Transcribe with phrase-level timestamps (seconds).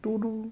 [0.00, 0.50] 嘟嘟。